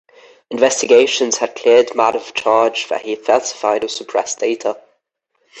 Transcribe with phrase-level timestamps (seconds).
[0.49, 4.81] Investigations had cleared Mann of charges that he falsified or suppressed data.